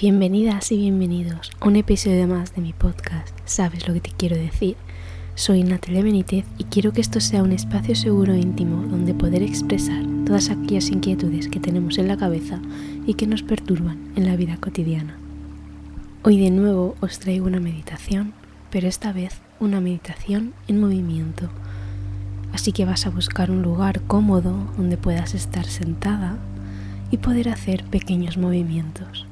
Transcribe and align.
Bienvenidas 0.00 0.72
y 0.72 0.78
bienvenidos 0.78 1.50
a 1.60 1.68
un 1.68 1.76
episodio 1.76 2.26
más 2.26 2.54
de 2.54 2.62
mi 2.62 2.72
podcast. 2.72 3.38
Sabes 3.44 3.86
lo 3.86 3.92
que 3.92 4.00
te 4.00 4.10
quiero 4.10 4.34
decir. 4.34 4.78
Soy 5.34 5.62
Natalia 5.62 6.02
Benítez 6.02 6.46
y 6.56 6.64
quiero 6.64 6.92
que 6.92 7.02
esto 7.02 7.20
sea 7.20 7.42
un 7.42 7.52
espacio 7.52 7.94
seguro 7.94 8.32
e 8.32 8.38
íntimo 8.38 8.86
donde 8.86 9.12
poder 9.12 9.42
expresar 9.42 10.02
todas 10.24 10.48
aquellas 10.48 10.88
inquietudes 10.88 11.48
que 11.48 11.60
tenemos 11.60 11.98
en 11.98 12.08
la 12.08 12.16
cabeza 12.16 12.62
y 13.06 13.12
que 13.12 13.26
nos 13.26 13.42
perturban 13.42 13.98
en 14.16 14.24
la 14.24 14.36
vida 14.36 14.56
cotidiana. 14.56 15.18
Hoy 16.22 16.40
de 16.40 16.50
nuevo 16.50 16.96
os 17.02 17.18
traigo 17.18 17.44
una 17.44 17.60
meditación, 17.60 18.32
pero 18.70 18.88
esta 18.88 19.12
vez 19.12 19.42
una 19.58 19.82
meditación 19.82 20.54
en 20.66 20.80
movimiento. 20.80 21.50
Así 22.54 22.72
que 22.72 22.86
vas 22.86 23.04
a 23.04 23.10
buscar 23.10 23.50
un 23.50 23.60
lugar 23.60 24.00
cómodo 24.06 24.72
donde 24.78 24.96
puedas 24.96 25.34
estar 25.34 25.66
sentada 25.66 26.38
y 27.10 27.18
poder 27.18 27.50
hacer 27.50 27.84
pequeños 27.84 28.38
movimientos. 28.38 29.26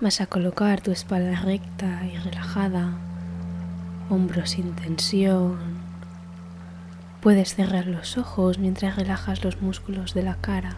Vas 0.00 0.20
a 0.20 0.26
colocar 0.26 0.80
tu 0.80 0.92
espalda 0.92 1.40
recta 1.40 2.06
y 2.06 2.16
relajada, 2.18 2.92
hombros 4.08 4.50
sin 4.50 4.76
tensión. 4.76 5.58
Puedes 7.20 7.56
cerrar 7.56 7.88
los 7.88 8.16
ojos 8.16 8.60
mientras 8.60 8.94
relajas 8.94 9.42
los 9.42 9.60
músculos 9.60 10.14
de 10.14 10.22
la 10.22 10.36
cara. 10.36 10.76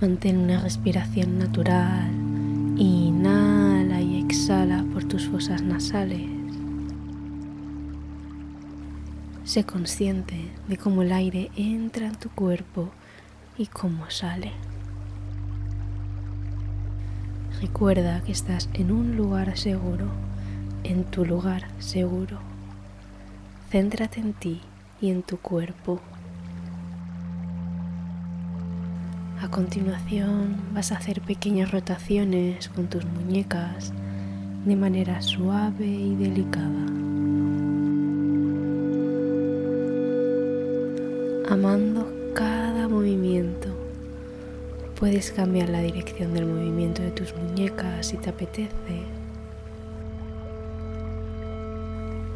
Mantén 0.00 0.38
una 0.38 0.60
respiración 0.60 1.38
natural. 1.38 2.10
Inhala 2.78 4.00
y 4.00 4.18
exhala 4.18 4.82
por 4.94 5.04
tus 5.04 5.28
fosas 5.28 5.60
nasales. 5.60 6.30
Sé 9.44 9.64
consciente 9.64 10.50
de 10.68 10.78
cómo 10.78 11.02
el 11.02 11.12
aire 11.12 11.50
entra 11.54 12.06
en 12.06 12.14
tu 12.14 12.30
cuerpo 12.30 12.88
y 13.58 13.66
cómo 13.66 14.08
sale. 14.08 14.52
Recuerda 17.60 18.22
que 18.22 18.32
estás 18.32 18.68
en 18.74 18.90
un 18.90 19.16
lugar 19.16 19.56
seguro, 19.56 20.06
en 20.82 21.04
tu 21.04 21.24
lugar 21.24 21.68
seguro. 21.78 22.38
Céntrate 23.70 24.20
en 24.20 24.32
ti 24.32 24.60
y 25.00 25.10
en 25.10 25.22
tu 25.22 25.38
cuerpo. 25.38 26.00
A 29.40 29.48
continuación 29.48 30.56
vas 30.72 30.92
a 30.92 30.96
hacer 30.96 31.20
pequeñas 31.20 31.70
rotaciones 31.70 32.68
con 32.68 32.86
tus 32.88 33.04
muñecas 33.04 33.92
de 34.64 34.76
manera 34.76 35.20
suave 35.22 35.86
y 35.86 36.14
delicada. 36.16 36.86
Amando 41.50 42.23
Puedes 44.98 45.32
cambiar 45.32 45.70
la 45.70 45.80
dirección 45.80 46.34
del 46.34 46.46
movimiento 46.46 47.02
de 47.02 47.10
tus 47.10 47.34
muñecas 47.34 48.06
si 48.06 48.16
te 48.16 48.30
apetece. 48.30 49.02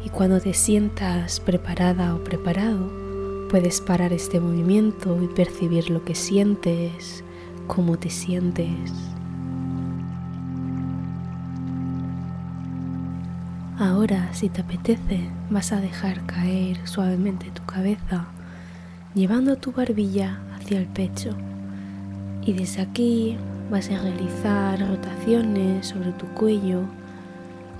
Y 0.03 0.09
cuando 0.09 0.41
te 0.41 0.53
sientas 0.53 1.39
preparada 1.39 2.13
o 2.13 2.23
preparado, 2.23 2.91
puedes 3.49 3.79
parar 3.79 4.11
este 4.11 4.41
movimiento 4.41 5.17
y 5.23 5.27
percibir 5.27 5.89
lo 5.89 6.03
que 6.03 6.15
sientes, 6.15 7.23
cómo 7.67 7.97
te 7.97 8.09
sientes. 8.09 8.91
Ahora, 13.77 14.33
si 14.33 14.49
te 14.49 14.61
apetece, 14.61 15.29
vas 15.49 15.71
a 15.71 15.79
dejar 15.79 16.25
caer 16.25 16.85
suavemente 16.85 17.51
tu 17.51 17.65
cabeza, 17.65 18.27
llevando 19.15 19.55
tu 19.55 19.71
barbilla 19.71 20.41
hacia 20.53 20.77
el 20.77 20.87
pecho 20.87 21.37
y 22.49 22.53
desde 22.53 22.81
aquí 22.81 23.37
vas 23.69 23.91
a 23.91 24.01
realizar 24.01 24.79
rotaciones 24.79 25.85
sobre 25.85 26.11
tu 26.13 26.25
cuello, 26.29 26.81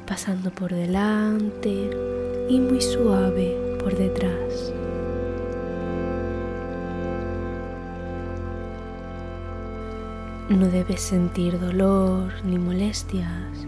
pasando 0.05 0.51
por 0.51 0.71
delante 0.71 1.89
y 2.47 2.59
muy 2.59 2.79
suave 2.79 3.57
por 3.79 3.97
detrás. 3.97 4.71
No 10.49 10.67
debes 10.67 11.01
sentir 11.01 11.59
dolor 11.59 12.31
ni 12.45 12.59
molestias. 12.59 13.65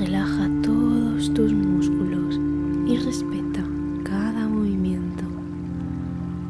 Relaja 0.00 0.50
todos 0.64 1.32
tus 1.32 1.52
músculos 1.52 2.40
y 2.88 2.96
respeta 2.96 3.62
cada 4.02 4.48
movimiento. 4.48 5.22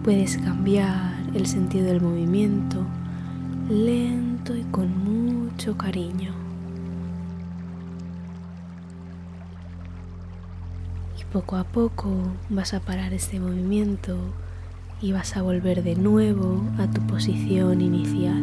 Puedes 0.04 0.38
cambiar 0.38 1.12
el 1.34 1.46
sentido 1.46 1.84
del 1.84 2.00
movimiento 2.00 2.86
lento 3.68 4.56
y 4.56 4.62
con 4.64 4.96
mucho 4.96 5.76
cariño. 5.76 6.32
Y 11.20 11.24
poco 11.24 11.56
a 11.56 11.64
poco 11.64 12.10
vas 12.48 12.72
a 12.72 12.80
parar 12.80 13.12
este 13.12 13.38
movimiento 13.38 14.16
y 15.02 15.12
vas 15.12 15.36
a 15.36 15.42
volver 15.42 15.82
de 15.82 15.96
nuevo 15.96 16.64
a 16.78 16.86
tu 16.86 17.02
posición 17.06 17.82
inicial. 17.82 18.42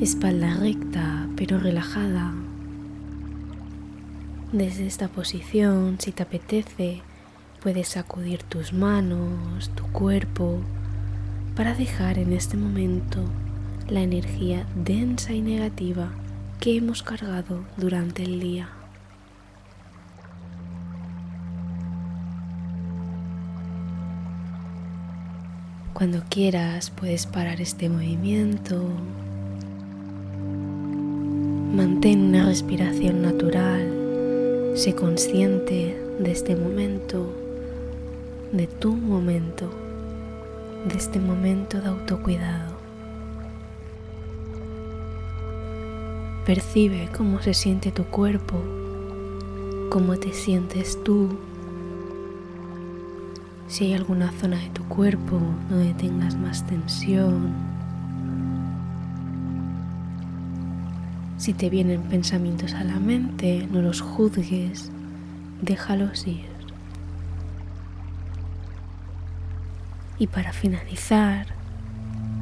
Espalda 0.00 0.54
recta 0.54 1.28
pero 1.36 1.58
relajada. 1.58 2.32
Desde 4.52 4.86
esta 4.86 5.08
posición, 5.08 5.96
si 5.98 6.12
te 6.12 6.22
apetece, 6.22 7.02
puedes 7.62 7.88
sacudir 7.88 8.42
tus 8.44 8.72
manos, 8.72 9.68
tu 9.74 9.84
cuerpo 9.88 10.60
para 11.56 11.72
dejar 11.74 12.18
en 12.18 12.34
este 12.34 12.58
momento 12.58 13.24
la 13.88 14.02
energía 14.02 14.66
densa 14.74 15.32
y 15.32 15.40
negativa 15.40 16.10
que 16.60 16.76
hemos 16.76 17.02
cargado 17.02 17.64
durante 17.78 18.22
el 18.22 18.40
día. 18.40 18.68
Cuando 25.94 26.22
quieras 26.28 26.90
puedes 26.90 27.24
parar 27.24 27.62
este 27.62 27.88
movimiento. 27.88 28.86
Mantén 31.74 32.20
una 32.20 32.44
respiración 32.44 33.22
natural. 33.22 34.74
Sé 34.74 34.94
consciente 34.94 35.98
de 36.20 36.32
este 36.32 36.54
momento, 36.54 37.34
de 38.52 38.66
tu 38.66 38.94
momento 38.94 39.85
de 40.86 40.96
este 40.96 41.18
momento 41.18 41.80
de 41.80 41.88
autocuidado. 41.88 42.74
Percibe 46.44 47.08
cómo 47.16 47.42
se 47.42 47.54
siente 47.54 47.90
tu 47.90 48.04
cuerpo, 48.04 48.62
cómo 49.90 50.16
te 50.16 50.32
sientes 50.32 51.02
tú. 51.02 51.36
Si 53.66 53.86
hay 53.86 53.94
alguna 53.94 54.30
zona 54.30 54.58
de 54.58 54.70
tu 54.70 54.84
cuerpo 54.84 55.40
donde 55.68 55.92
tengas 55.94 56.36
más 56.36 56.64
tensión. 56.66 57.52
Si 61.36 61.52
te 61.52 61.68
vienen 61.68 62.02
pensamientos 62.02 62.74
a 62.74 62.84
la 62.84 63.00
mente, 63.00 63.66
no 63.72 63.82
los 63.82 64.00
juzgues, 64.00 64.92
déjalos 65.62 66.26
ir. 66.28 66.55
Y 70.18 70.28
para 70.28 70.52
finalizar, 70.54 71.46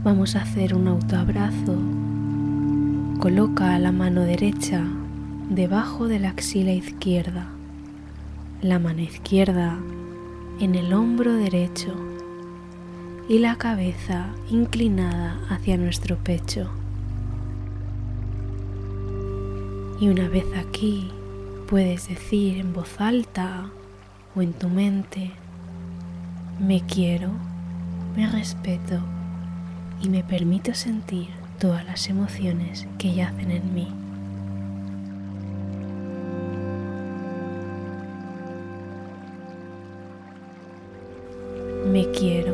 vamos 0.04 0.36
a 0.36 0.42
hacer 0.42 0.74
un 0.74 0.86
autoabrazo. 0.86 1.76
Coloca 3.18 3.76
la 3.80 3.90
mano 3.90 4.20
derecha 4.20 4.84
debajo 5.50 6.06
de 6.06 6.20
la 6.20 6.28
axila 6.28 6.70
izquierda, 6.70 7.46
la 8.62 8.78
mano 8.78 9.00
izquierda 9.00 9.76
en 10.60 10.76
el 10.76 10.92
hombro 10.92 11.34
derecho 11.34 11.94
y 13.28 13.38
la 13.38 13.56
cabeza 13.56 14.26
inclinada 14.50 15.40
hacia 15.48 15.76
nuestro 15.76 16.16
pecho. 16.16 16.70
Y 20.00 20.10
una 20.10 20.28
vez 20.28 20.44
aquí 20.56 21.10
puedes 21.68 22.08
decir 22.08 22.58
en 22.58 22.72
voz 22.72 23.00
alta 23.00 23.66
o 24.36 24.42
en 24.42 24.52
tu 24.52 24.68
mente, 24.68 25.32
me 26.60 26.80
quiero 26.82 27.30
me 28.16 28.28
respeto 28.28 29.00
y 30.00 30.08
me 30.08 30.22
permito 30.22 30.72
sentir 30.74 31.28
todas 31.58 31.84
las 31.84 32.08
emociones 32.08 32.86
que 32.98 33.12
yacen 33.12 33.50
en 33.50 33.74
mí. 33.74 33.88
Me 41.90 42.08
quiero, 42.12 42.52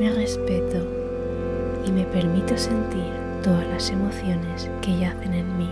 me 0.00 0.10
respeto 0.10 0.86
y 1.86 1.92
me 1.92 2.04
permito 2.04 2.56
sentir 2.56 3.12
todas 3.42 3.66
las 3.68 3.90
emociones 3.90 4.70
que 4.80 4.98
yacen 4.98 5.34
en 5.34 5.58
mí. 5.58 5.70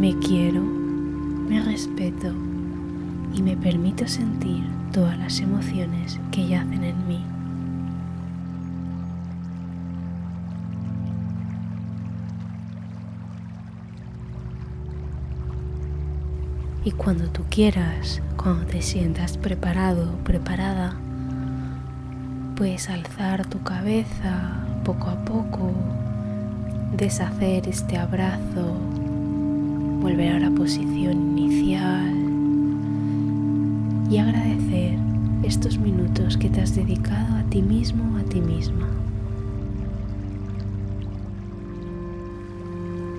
Me 0.00 0.18
quiero, 0.18 0.71
me 1.52 1.60
respeto 1.60 2.32
y 3.34 3.42
me 3.42 3.58
permito 3.58 4.08
sentir 4.08 4.64
todas 4.90 5.18
las 5.18 5.38
emociones 5.38 6.18
que 6.30 6.48
yacen 6.48 6.82
en 6.82 7.06
mí. 7.06 7.22
Y 16.84 16.92
cuando 16.92 17.28
tú 17.28 17.42
quieras, 17.50 18.22
cuando 18.38 18.64
te 18.64 18.80
sientas 18.80 19.36
preparado 19.36 20.14
o 20.14 20.24
preparada, 20.24 20.94
puedes 22.56 22.88
alzar 22.88 23.44
tu 23.44 23.62
cabeza 23.62 24.64
poco 24.84 25.10
a 25.10 25.22
poco, 25.26 25.70
deshacer 26.96 27.68
este 27.68 27.98
abrazo, 27.98 29.01
volver 30.02 30.34
a 30.34 30.40
la 30.40 30.50
posición 30.50 31.38
inicial 31.38 32.12
y 34.10 34.18
agradecer 34.18 34.98
estos 35.44 35.78
minutos 35.78 36.36
que 36.36 36.50
te 36.50 36.60
has 36.60 36.74
dedicado 36.74 37.36
a 37.36 37.44
ti 37.44 37.62
mismo 37.62 38.18
a 38.18 38.24
ti 38.24 38.40
misma. 38.40 38.88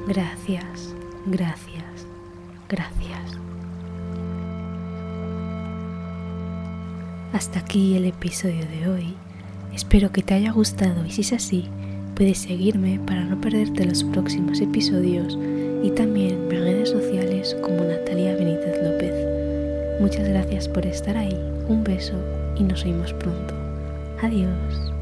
Gracias, 0.08 0.94
gracias, 1.26 2.06
gracias. 2.68 3.40
Hasta 7.32 7.60
aquí 7.60 7.96
el 7.96 8.06
episodio 8.06 8.66
de 8.68 8.90
hoy. 8.90 9.14
Espero 9.74 10.12
que 10.12 10.22
te 10.22 10.34
haya 10.34 10.52
gustado 10.52 11.06
y 11.06 11.12
si 11.12 11.22
es 11.22 11.32
así, 11.32 11.70
puedes 12.16 12.40
seguirme 12.40 13.00
para 13.00 13.24
no 13.24 13.40
perderte 13.40 13.86
los 13.86 14.04
próximos 14.04 14.60
episodios 14.60 15.40
y 15.84 15.92
también 15.92 16.48
mis 16.48 16.60
redes 16.60 16.90
sociales 16.90 17.56
como 17.62 17.84
Natalia 17.84 18.36
Benítez 18.36 18.82
López. 18.82 19.14
Muchas 20.00 20.28
gracias 20.28 20.68
por 20.68 20.86
estar 20.86 21.18
ahí, 21.18 21.38
un 21.68 21.84
beso 21.84 22.16
y 22.58 22.64
nos 22.64 22.84
vemos 22.84 23.14
pronto. 23.14 23.54
Adiós. 24.22 24.93